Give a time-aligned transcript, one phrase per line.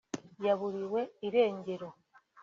[0.45, 1.89] yaburiwe irengero